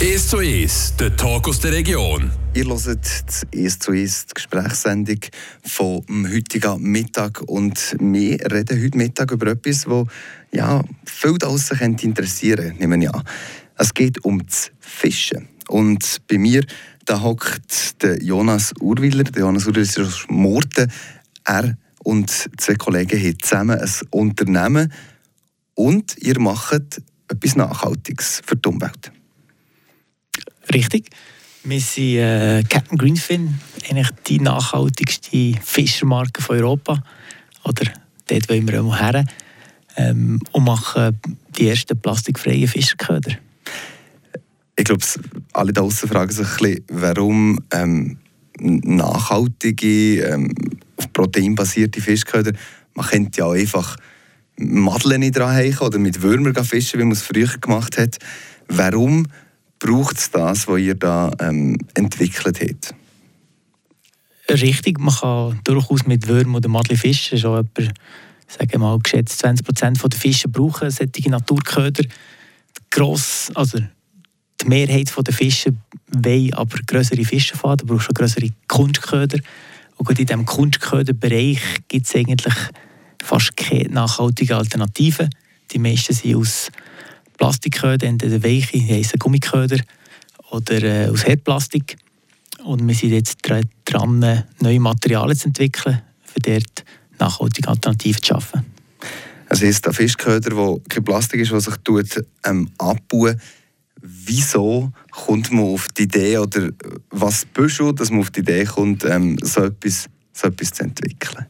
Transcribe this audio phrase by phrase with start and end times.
[0.00, 2.30] 1 zu 1, der Talk aus der Region.
[2.54, 5.18] Ihr hört die 1 zu 1 die Gesprächssendung
[5.64, 7.42] vom heutigen Mittag.
[7.42, 10.04] Und wir reden heute Mittag über etwas, das
[10.52, 13.24] ja, viel draussen interessieren könnte, nehme ich an.
[13.74, 15.48] Es geht um das Fischen.
[15.66, 16.64] Und bei mir
[17.04, 19.24] da hockt der Jonas Urwiller.
[19.24, 20.92] Der Jonas Urwiller ist aus Morten.
[21.44, 24.92] Er und zwei Kollegen haben zusammen ein Unternehmen
[25.74, 29.10] und ihr macht etwas Nachhaltiges für die Umwelt.
[30.72, 31.10] Richtig.
[31.64, 37.02] Wir sind äh, Captain Greenfin, eigentlich die nachhaltigste Fischermarke von Europa.
[37.64, 37.92] Oder
[38.26, 39.24] dort wollen wir immer her.
[39.96, 41.18] Ähm, und machen
[41.58, 43.36] die ersten plastikfreien Fischerköder.
[44.76, 45.04] Ich glaube,
[45.52, 48.18] alle da draußen fragen sich ein bisschen, warum ähm,
[48.60, 50.54] nachhaltige, ähm,
[50.96, 52.52] auf Protein basierte Fischköder,
[52.94, 53.96] man könnte ja auch einfach
[54.56, 58.18] Madeln dran haben oder mit Würmern fischen, wie man es früher gemacht hat.
[58.68, 59.26] Warum
[59.78, 62.94] braucht es das, was ihr da ähm, entwickelt habt?
[64.50, 67.38] Richtig, man kann durchaus mit Würmern oder Madli fischen.
[67.38, 67.92] Schon etwa,
[68.46, 72.04] sagen mal, geschätzt 20 Prozent der Fische brauchen solche Naturköder.
[72.90, 73.78] Gross, also
[74.60, 75.74] die Mehrheit der Fische
[76.06, 79.38] will aber größere Fische fahren, da brauchst du größere Kunstköder.
[79.96, 82.54] Und gerade in diesem Kunstköderbereich gibt es eigentlich
[83.22, 85.28] fast keine nachhaltigen Alternativen.
[85.72, 86.70] Die meisten sind aus
[87.38, 89.78] Plastikköder, entweder weiche, die heissen Gummiköder,
[90.50, 91.96] oder äh, aus Herdplastik.
[92.64, 93.38] Und wir sind jetzt
[93.84, 96.84] dran, neue Materialien zu entwickeln, für dort
[97.18, 98.66] nachhaltige Alternativen zu schaffen.
[99.48, 103.40] Es ist ein Fischköder, der kein Plastik ist, der sich tut, ähm, abbauen
[104.00, 106.68] Wieso kommt man auf die Idee, oder
[107.10, 110.84] was bist du, dass man auf die Idee kommt, ähm, so, etwas, so etwas zu
[110.84, 111.46] entwickeln?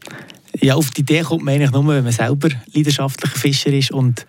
[0.61, 4.25] Ja, auf die Idee kommt man eigentlich nur, wenn man selber leidenschaftlicher Fischer ist und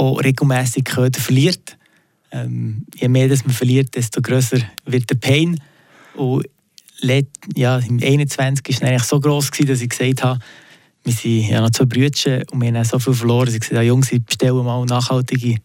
[0.00, 1.76] auch regelmäßig Köder verliert.
[2.32, 5.60] Ähm, je mehr das man verliert, desto größer wird der Pain.
[6.14, 6.46] Und
[7.02, 10.40] ja, im 21 war es eigentlich so groß, dass ich gesagt habe,
[11.04, 14.12] wir sind ja noch zwei Brüder und wir haben so viel verloren, ich gesagt Jungs,
[14.12, 15.56] ich bestelle mal nachhaltige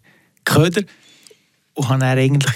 [0.44, 0.81] Köder.
[1.74, 2.53] Und habe dann eigentlich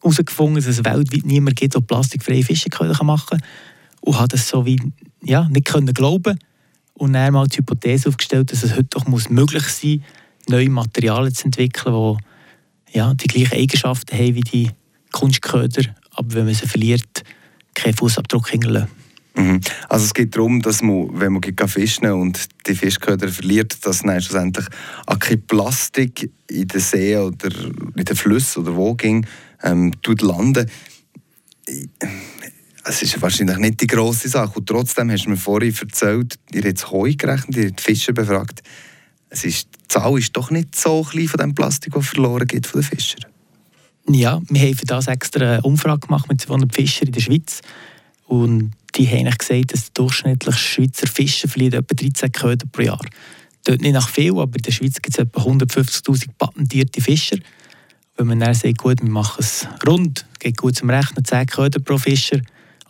[0.00, 3.42] herausgefunden, dass es weltweit niemand gibt, der plastikfreie Fischköder machen kann.
[4.00, 4.80] Und habe das so wie
[5.22, 6.38] ja, nicht können glauben
[6.94, 10.04] und dann mal die Hypothese aufgestellt, dass es heute doch muss möglich sein
[10.48, 12.18] neue Materialien zu entwickeln,
[12.92, 14.70] die ja, die gleichen Eigenschaften haben wie die
[15.12, 17.22] Kunstköder, aber wenn man sie verliert,
[17.74, 18.90] keinen Fußabdruck hinterlassen.
[19.36, 19.60] Mhm.
[19.88, 24.20] Also es geht darum, dass man, wenn man fischen und die Fischköder verliert, dass dann
[24.20, 24.66] schlussendlich
[25.06, 27.48] auch kein Plastik in den See oder
[27.94, 29.26] in den Flüssen oder wo ging,
[29.62, 30.68] ähm, landen
[32.88, 34.58] es ist wahrscheinlich nicht die grosse Sache.
[34.58, 38.12] Und trotzdem hast du mir vorhin erzählt, ihr habt Heu gerechnet, ihr habt die Fischer
[38.12, 38.62] befragt.
[39.28, 42.80] Es ist, Zahl ist doch nicht so klein von dem Plastik, das verloren geht von
[42.80, 43.30] den Fischern.
[44.10, 47.60] Ja, wir haben für das extra eine Umfrage gemacht mit 200 Fischern in der Schweiz.
[48.26, 53.04] Und die haben gesagt, dass der durchschnittliche Schweizer Fischer verliert etwa 13 Köder pro Jahr.
[53.64, 57.36] Dort nicht nach viel, aber in der Schweiz gibt es etwa 150'000 patentierte Fischer.
[58.16, 61.80] Wenn man dann sagt, gut, wir machen es rund, geht gut zum Rechnen, 10 Köder
[61.80, 62.40] pro Fischer,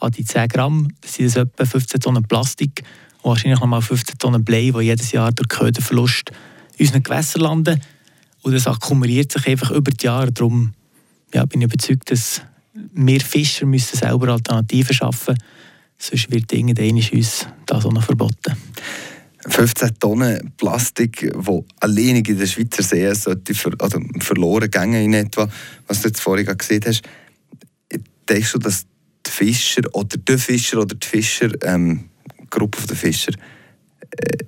[0.00, 2.84] an die 10 Gramm, das sind das etwa 15 Tonnen Plastik
[3.22, 6.30] und wahrscheinlich nochmal 15 Tonnen Blei, die jedes Jahr durch Köderverlust
[6.78, 7.80] unseren Gewässern landen.
[8.42, 10.32] Und das akkumuliert sich einfach über die Jahre.
[10.32, 10.72] Darum
[11.34, 12.42] ja, bin ich überzeugt, dass
[12.92, 15.48] wir Fischer müssen selber Alternativen schaffen müssen.
[15.98, 18.56] Sonst wird irgendwann uns das auch noch verboten.
[19.46, 25.48] 15 Tonnen Plastik, die alleinig in der Schweizer See sollte also verloren gehen in etwa,
[25.86, 27.02] was du jetzt vorhin gesehen hast.
[28.28, 28.84] Denkst du, dass
[29.26, 32.10] die Fischer oder der Fischer oder die Fischer, ähm,
[32.50, 33.32] Gruppe der Fischer,
[34.10, 34.38] äh,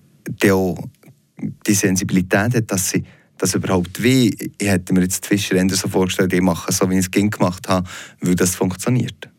[0.43, 0.77] die auch
[1.71, 3.05] die Sensibilität hat, dass sie
[3.39, 6.99] das überhaupt wie, ich hätte mir jetzt die Fischer so vorgestellt, die machen so, wie
[6.99, 7.89] ich es gemacht habe,
[8.21, 9.31] weil das funktioniert.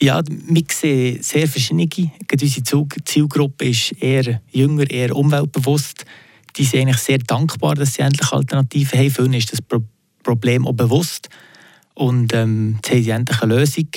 [0.00, 1.88] Ja, wir sehen sehr verschiedene.
[2.30, 6.04] Unsere Zielgruppe ist eher jünger, eher umweltbewusst.
[6.56, 9.10] Die sind eigentlich sehr dankbar, dass sie endlich Alternativen haben.
[9.10, 9.60] Vielen ist das
[10.22, 11.28] Problem auch bewusst.
[11.94, 13.88] Und ähm, jetzt haben sie endlich eine Lösung.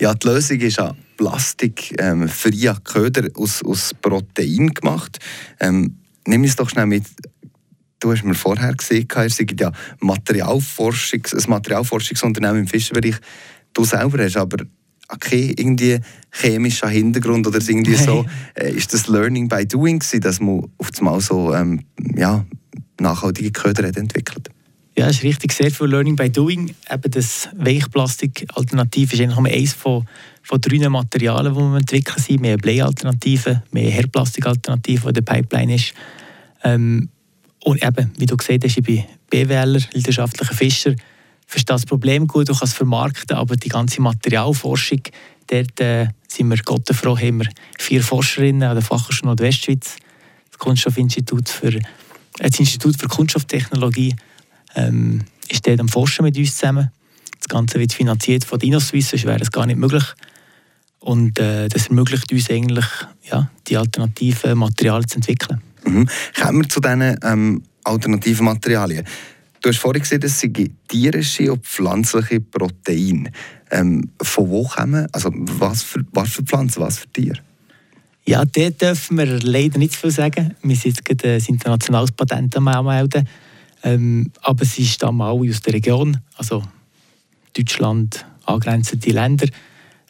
[0.00, 5.18] Ja, die Lösung ist ja Plastik ähm, freie Köder aus, aus Protein gemacht.
[5.60, 5.96] Ähm,
[6.28, 7.04] nimm es doch schnell mit.
[8.00, 13.16] Du hast mir vorher gesehen, ihr seid ja Materialforschungs-, ein Materialforschungsunternehmen im Fischbereich.
[13.74, 14.64] Du selber hast aber
[15.08, 15.98] okay, irgendwie
[16.30, 18.24] chemischer Hintergrund oder irgendwie so.
[18.54, 21.80] Äh, ist das Learning by Doing gewesen, dass man auf einmal so ähm,
[22.14, 22.44] ja,
[23.00, 24.50] nachhaltige Köder hat entwickelt?
[24.98, 26.74] Ja, ist richtig, sehr viel Learning by Doing.
[26.90, 30.04] Eben das Weichplastik-Alternativ ist eines von,
[30.42, 32.40] von drei Materialien, die wir entwickeln sind.
[32.40, 35.94] Mehr Blei-Alternativen, mehr Herdplastik-Alternativen, die in der Pipeline ist.
[36.64, 37.10] Ähm,
[37.62, 40.96] und eben, wie du gesehen hast, ich bin BWLer, leidenschaftlicher Fischer.
[41.46, 45.02] versteht das Problem gut und kann es vermarkten, aber die ganze Materialforschung,
[45.46, 47.48] dort äh, sind wir Gott froh, haben wir
[47.78, 49.94] vier Forscherinnen an der Fachhochschule Nordwestschweiz,
[50.50, 51.80] das Kunststoffinstitut für, äh,
[52.40, 54.16] das Institut für Kunststofftechnologie
[54.74, 56.90] ähm, ist dort am Forschen mit uns zusammen.
[57.38, 60.04] Das Ganze wird finanziert von DinoSwiss, sonst wäre es gar nicht möglich.
[61.00, 62.86] Und äh, das ermöglicht uns eigentlich,
[63.30, 65.60] ja, die alternativen Materialien zu entwickeln.
[65.84, 66.08] Mhm.
[66.40, 69.04] Kommen wir zu diesen ähm, alternativen Materialien.
[69.60, 73.30] Du hast vorhin gesehen, es sind tierische und pflanzliche Proteine.
[73.70, 77.38] Ähm, von wo kommen, also was für, was für Pflanzen, was für Tiere?
[78.24, 80.54] Ja, dort dürfen wir leider nicht zu viel sagen.
[80.62, 83.26] Wir sind gerade ein internationales Patent am anmelden.
[83.82, 86.62] Ähm, aber sie stammen alle aus der Region, also
[87.56, 89.46] Deutschland, angrenzende Länder.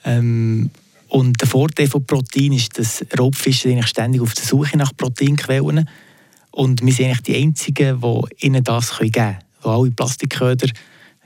[0.04, 0.70] Ähm,
[1.08, 5.88] und der Vorteil von Protein ist, dass Raubfische eigentlich ständig auf der Suche nach Proteinquellen
[6.50, 9.36] und wir sind eigentlich die Einzigen, die ihnen das geben können.
[9.62, 10.68] Weil alle Plastikköder,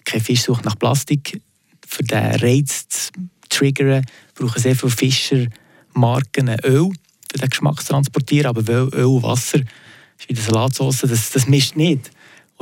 [0.05, 1.41] kein Fisch sucht nach Plastik.
[1.87, 3.11] Für den Reiz zu
[3.49, 4.05] triggern,
[4.35, 6.91] brauchen sehr viele Fischermarken Öl,
[7.31, 8.47] für den Geschmack zu transportieren.
[8.47, 12.11] Aber Öl, und Wasser, ist wie die Salatsauce, das, das mischt nicht.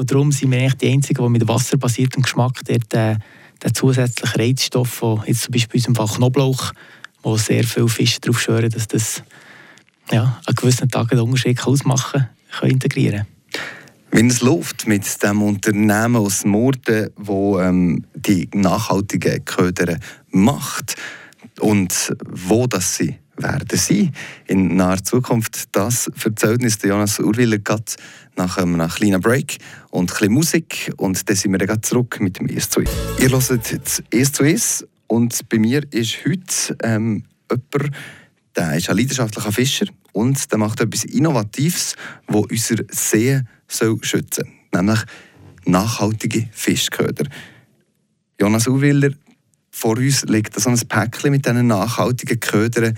[0.00, 3.16] Und darum sind wir eigentlich die Einzigen, die mit wasserbasiertem Geschmack dort, äh,
[3.62, 6.72] den zusätzlichen Reizstoff, jetzt zum Beispiel in unserem Fall Knoblauch,
[7.22, 9.22] wo sehr viele Fische darauf schwören, dass das
[10.10, 13.26] ja, an gewissen Tagen den Unterschied ausmachen kann, integrieren.
[14.10, 19.98] Wenn es läuft mit dem Unternehmen aus Morden, wo ähm, die nachhaltigen Köder
[20.30, 20.94] macht
[21.58, 24.10] und wo das sie werden sie
[24.46, 25.68] in naher Zukunft.
[25.72, 27.84] Das erzählt uns Jonas Urwiller gerade
[28.36, 29.58] nach einem kleinen Break
[29.90, 32.90] und ein bisschen Musik und dann sind wir dann zurück mit dem «Es zu Es».
[33.18, 37.94] Ihr hört das «Es zu Es» und bei mir ist heute ähm, jemand,
[38.56, 41.96] der ist ein leidenschaftlicher Fischer und der macht etwas Innovatives,
[42.26, 45.00] das unser See schützen soll, nämlich
[45.64, 47.26] nachhaltige Fischköder.
[48.40, 49.10] Jonas Urwiller,
[49.70, 52.96] vor uns liegt so ein Päckchen mit diesen nachhaltigen Ködern.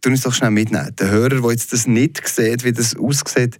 [0.00, 0.94] Tu uns doch schnell mitnehmen.
[0.98, 3.58] Der Hörer, der jetzt das nicht sieht, wie das aussieht,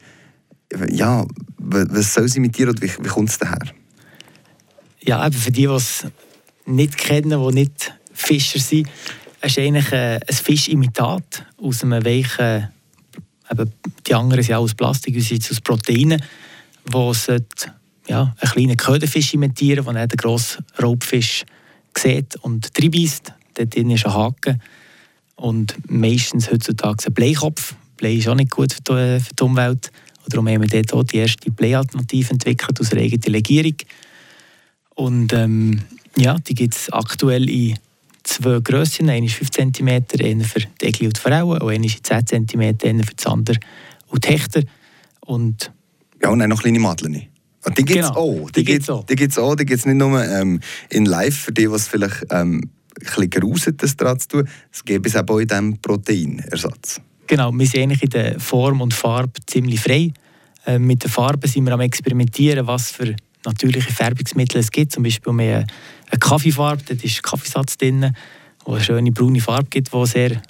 [0.91, 1.27] ja,
[1.57, 3.59] was soll sie mit dir oder wie, wie kommt es daher?
[5.01, 6.07] Ja, eben für die, die es
[6.67, 8.89] nicht kennen, die nicht Fischer sind,
[9.41, 12.69] ist eigentlich ein Fischimitat aus einem weichen,
[13.51, 13.73] eben
[14.07, 16.23] die anderen sind aus Plastik, wir sind aus Proteinen,
[16.85, 17.13] wo
[18.09, 21.45] ja, einen kleinen Köderfisch imitieren, den der grosse Raubfisch
[21.97, 23.33] sieht und reinbeißt.
[23.55, 24.63] Dort drin ist ein Haken
[25.39, 27.75] und meistens heutzutage ein Bleikopf.
[27.97, 29.91] Blei ist auch nicht gut für die, für die Umwelt.
[30.25, 33.77] Und darum haben wir dort auch die erste Blei-Alternative entwickelt aus der eigenen Legierung.
[34.95, 35.81] Und ähm,
[36.17, 37.79] ja, die gibt es aktuell in
[38.25, 39.09] zwei Grössen.
[39.09, 39.89] Eine ist 5 cm,
[40.21, 43.23] eine für die Egli und die Frauen, und eine ist 10 cm, eine für die
[43.23, 43.55] Sander
[44.09, 44.63] und die Hechter.
[45.21, 45.71] Und
[46.21, 47.13] ja, und noch kleine Madeln.
[47.77, 48.51] Die gibt es genau, auch.
[48.51, 49.55] Die, die gibt es auch.
[49.55, 53.83] Die gibt es nicht nur ähm, in live, für die, was vielleicht ähm, bisschen gruset,
[53.83, 54.49] das daran zu tun.
[54.73, 57.01] Es gibt es auch in diesem Proteinersatz.
[57.27, 60.13] Genau, wir sind eigentlich in der Form und Farbe ziemlich frei.
[60.67, 63.15] Ähm, mit den Farben sind wir am experimentieren, was für
[63.45, 64.93] natürliche Färbungsmittel es gibt.
[64.93, 65.67] Zum Beispiel mehr
[66.11, 68.15] eine Kaffeefarbe, da ist Kaffeesatz drin,
[68.65, 70.43] wo eine schöne braune Farbe gibt, die sehr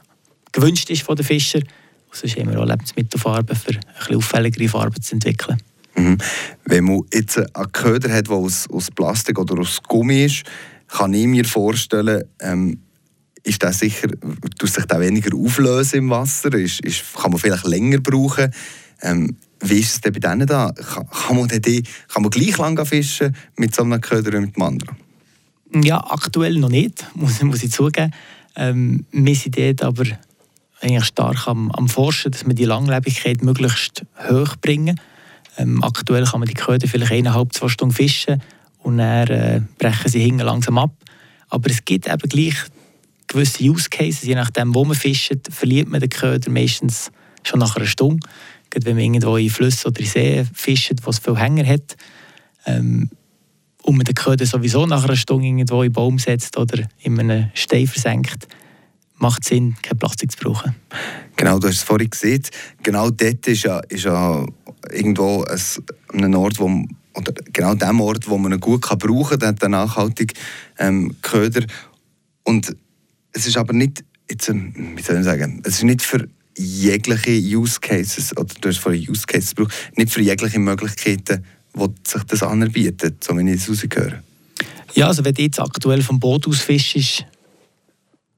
[0.53, 1.63] gewünscht ist von den Fischern.
[1.63, 5.59] Und sonst haben wir auch Lebensmittelfarben, für ein bisschen auffälligere Farben zu entwickeln.
[5.97, 6.19] Mhm.
[6.65, 10.45] Wenn man jetzt einen Köder hat, der aus, aus Plastik oder aus Gummi ist,
[10.89, 12.81] kann ich mir vorstellen, ähm,
[13.43, 14.09] ist das sicher,
[14.59, 18.53] tut sich da weniger auflösen im Wasser, ist, ist, kann man vielleicht länger brauchen.
[19.03, 20.73] Ähm, wie ist es denn bei denen da?
[20.73, 24.63] Kann, man, die, kann man gleich lange fischen mit so einem Köder wie mit dem
[24.63, 24.97] anderen?
[25.83, 28.13] Ja, aktuell noch nicht, muss, muss ich zugeben.
[28.57, 30.05] Ähm, wir sind dort aber
[30.81, 35.01] eigentlich stark am, am Forschen, dass wir die Langlebigkeit möglichst hoch bringen.
[35.57, 38.41] Ähm, aktuell kann man die Köder vielleicht eineinhalb, zwei Stunden fischen
[38.89, 40.95] und dann äh, brechen sie hinten langsam ab.
[41.51, 42.55] Aber es gibt eben gleich
[43.27, 47.11] gewisse Use Cases, je nachdem, wo man fischt, verliert man den Köder meistens
[47.43, 48.27] schon nach einer Stunde.
[48.71, 51.97] Gerade wenn man irgendwo in Flüsse oder in Seen fischt, wo es viel Hänger hat.
[52.65, 53.11] Ähm,
[53.83, 57.21] und man den Köder sowieso nach einer Stunde irgendwo in den Baum setzt oder in
[57.21, 58.49] einen Stein versenkt,
[59.17, 60.75] macht Sinn, kein Plastik zu brauchen.
[61.37, 62.43] Genau, du hast es vorhin gesehen.
[62.83, 64.47] Genau dort ist ja, ist ja
[64.91, 66.87] irgendwo ein, ein Ort, wo
[67.19, 70.35] oder genau dem Ort, wo man ihn gut kann brauchen kann, der nachhaltig
[70.79, 71.67] ähm, Köder.
[72.45, 72.75] Und
[73.33, 77.33] es ist aber nicht, jetzt, ähm, wie soll ich sagen, es ist nicht für jegliche
[77.33, 81.45] Use Cases, oder du hast vorhin Use Cases gebraucht, nicht für jegliche Möglichkeiten,
[81.75, 84.23] wo sich das anbietet, so wie ich das rausgehöre.
[84.95, 87.25] Ja, also wenn du jetzt aktuell vom Boot aus fischst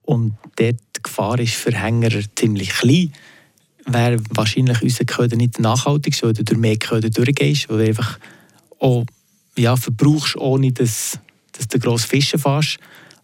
[0.03, 3.13] und dort die Gefahr ist für Hänger ziemlich klein,
[3.87, 8.19] wäre wahrscheinlich unser Köder nicht nachhaltig, weil du durch mehr Köder durchgehst, weil du einfach
[8.81, 9.05] auch
[9.57, 11.19] ja, verbrauchst, ohne dass,
[11.53, 12.79] dass du gross Fische fährst.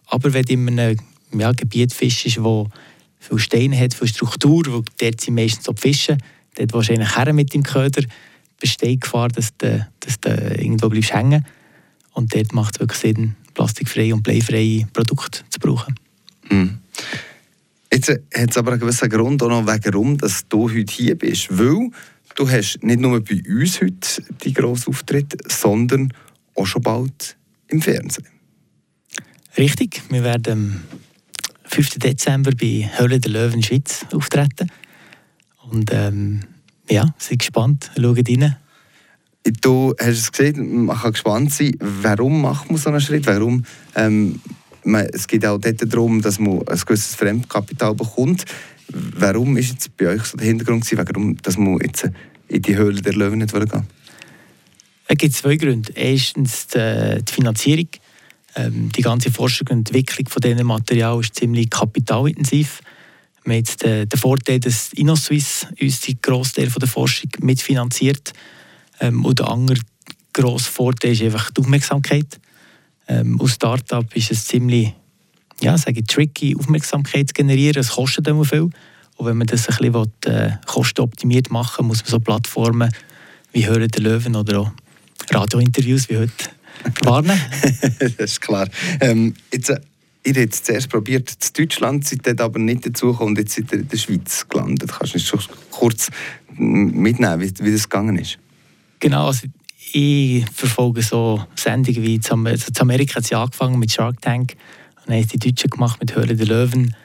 [0.05, 0.97] Aber wenn du in einem
[1.33, 2.69] ja, Gebiet fischst, wo
[3.19, 6.17] viele Steine hat, viel Struktur, wo dort sind meistens auch Fische,
[6.55, 8.03] dort eigentlich her mit dem Köder,
[8.59, 11.45] besteht die Gefahr, dass du, dass du irgendwo bleibst hängen
[12.13, 15.95] Und dort macht es wirklich Sinn, plastikfreie und bleifreie Produkte zu brauchen.
[16.49, 16.79] Mhm.
[17.91, 21.47] Jetzt hat es aber einen gewissen Grund auch noch, warum dass du heute hier bist.
[21.49, 21.89] Weil
[22.37, 26.13] du hast nicht nur bei uns heute die grossen Auftritt, sondern
[26.55, 27.35] auch schon bald
[27.67, 28.27] im Fernsehen.
[29.57, 30.99] Richtig, wir werden am
[31.65, 31.97] 5.
[31.97, 34.71] Dezember bei Höhle der Löwen Schweiz auftreten.
[35.69, 36.41] Und ähm,
[36.89, 38.55] ja, sind gespannt, schauen rein.
[39.61, 43.25] Du hast es gesehen, man kann gespannt sein, warum macht man so einen Schritt?
[43.25, 43.65] Warum,
[43.95, 44.39] ähm,
[45.11, 48.45] es geht auch dort darum, dass man ein gewisses Fremdkapital bekommt.
[48.89, 52.09] Warum ist jetzt bei euch so der Hintergrund warum dass man jetzt
[52.47, 53.87] in die Höhle der Löwen nicht gehen
[55.07, 55.91] Es gibt zwei Gründe.
[55.95, 57.89] Erstens die, die Finanzierung.
[58.55, 62.81] Ähm, die ganze Forschung und Entwicklung von diesem Material ist ziemlich kapitalintensiv.
[63.43, 68.33] Wir haben jetzt den, den Vorteil, dass InnoSwiss uns den Großteil der Forschung mitfinanziert.
[68.99, 69.79] Ähm, und der andere
[70.33, 72.39] grosse Vorteil ist einfach die Aufmerksamkeit.
[73.07, 74.93] Ähm, als Startup ist es ziemlich
[75.61, 77.79] ja, sage ich, tricky, Aufmerksamkeit zu generieren.
[77.79, 78.69] Es kostet immer viel.
[79.15, 82.91] Und wenn man das ein bisschen will, äh, kostenoptimiert machen will, muss man so Plattformen
[83.51, 84.71] wie Hören der Löwen oder auch
[85.31, 86.33] Radiointerviews wie heute
[87.01, 87.39] warnen.
[87.99, 88.67] das ist klar.
[88.99, 89.79] Ähm, jetzt, äh,
[90.23, 93.79] ihr habt es zuerst probiert in Deutschland, seid aber nicht dazugekommen und jetzt seid ihr
[93.79, 94.91] in der Schweiz gelandet.
[94.91, 96.09] Kannst du uns kurz
[96.55, 98.37] mitnehmen, wie, wie das gegangen ist?
[98.99, 99.47] Genau, also
[99.93, 104.55] ich verfolge so Sendungen wie zu Amerika hat sie angefangen mit Shark Tank
[105.07, 106.95] dann haben die Deutschen gemacht mit Höhle der Löwen.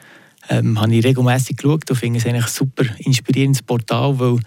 [0.49, 4.39] Ähm, habe ich regelmäßig geschaut und finde es eigentlich ein super inspirierendes Portal, weil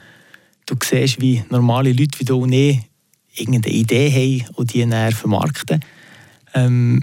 [0.67, 2.81] du siehst, wie normale Leute wie du und ich
[3.35, 5.81] irgendeine Idee haben und die dann vermarkten.
[6.55, 7.03] Ähm,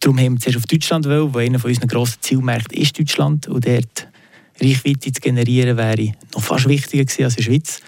[0.00, 3.66] darum haben wir zuerst auf Deutschland wollen, weil einer unserer grossen Zielmärkte ist Deutschland und
[3.66, 4.08] dort
[4.60, 7.80] Reichweite zu generieren wäre noch fast wichtiger gewesen als in der Schweiz.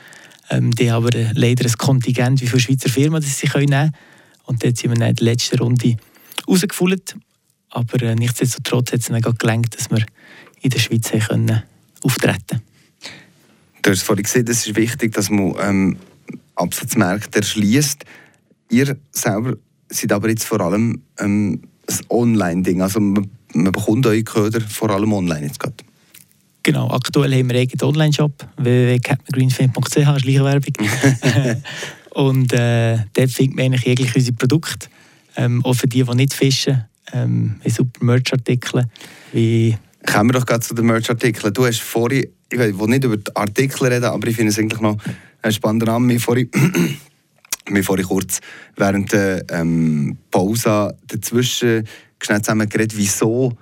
[0.50, 3.92] Ähm, die haben aber leider ein Kontingent wie viele Schweizer Firmen, sie nehmen können.
[4.45, 5.97] Und dort sind wir in der letzten Runde
[6.49, 7.16] rausgefüllt.
[7.70, 10.04] Aber äh, nichtsdestotrotz hat es dann gelangt, dass wir
[10.61, 11.62] in der Schweiz können
[12.02, 12.62] auftreten.
[13.82, 15.96] Du hast vorhin gesehen, es ist wichtig, dass man ähm,
[16.54, 18.04] Absatzmärkte erschließt.
[18.70, 19.56] Ihr selber
[19.88, 22.82] seid aber jetzt vor allem ähm, ein Online-Ding.
[22.82, 25.76] Also man, man bekommt eure Köder vor allem online jetzt gerade.
[26.62, 30.75] Genau, aktuell haben wir einen eigenen Online-Shop, www.captaingreenfin.ch, Schleichwerbung.
[32.14, 34.88] und äh, dort findet man eigentlich jegliche unsere Produkte.
[35.37, 38.86] Ähm, auch für die, die nicht fischen, ähm, super Merch-Artikel.
[39.32, 41.52] Kommen wir doch gerade zu den Merch-Artikeln.
[41.52, 44.80] Du hast vorhin, ich will nicht über die Artikel reden, aber ich finde es eigentlich
[44.80, 44.96] noch
[45.42, 46.08] ein spannender Name.
[46.08, 46.50] Wir vorhin,
[47.66, 48.40] wir vorhin kurz
[48.76, 51.86] während der ähm, Pause dazwischen
[52.22, 53.56] schnell zusammen geredet, wieso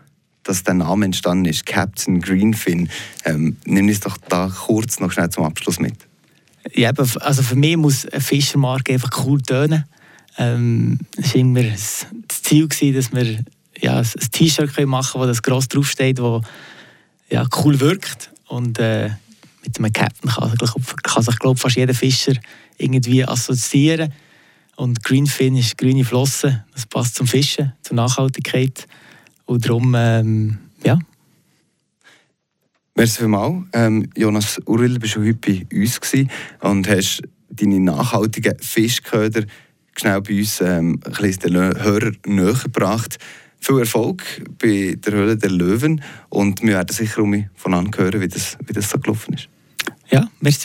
[0.44, 2.88] dass der Name entstanden ist, Captain Greenfin.
[3.24, 5.96] Ähm, nimm uns doch da kurz noch schnell zum Abschluss mit.
[6.74, 9.84] Ja, also für mich muss eine Fischermarke einfach cool tönen.
[10.38, 12.06] Ähm, es war immer das
[12.44, 13.38] Ziel, gewesen, dass wir
[13.80, 16.42] ja, ein T-Shirt machen können, wo das gross draufsteht, das
[17.30, 18.30] ja, cool wirkt.
[18.48, 19.10] Und äh,
[19.64, 20.54] mit einem Captain kann,
[21.02, 22.34] kann sich glaub, fast jeder Fischer
[22.76, 24.12] irgendwie assoziieren.
[24.76, 28.86] Und Greenfin ist grüne Flossen, das passt zum Fischen, zur Nachhaltigkeit.
[29.46, 30.98] Und darum, ähm, ja.
[32.94, 33.64] Merci vielmals.
[33.72, 36.00] Ähm, Jonas Urwil, du heute bei uns
[36.60, 39.44] und hast deine nachhaltigen Fischköder
[39.96, 43.18] schnell bei uns ähm, ein den Hörer näher gebracht.
[43.60, 44.22] Viel Erfolg
[44.60, 48.72] bei der Höhle der Löwen und wir werden sicher um von hören, wie das, wie
[48.74, 49.48] das so gelaufen ist.
[50.10, 50.52] Ja, merci